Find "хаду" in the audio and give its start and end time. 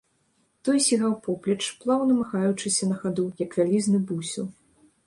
3.05-3.31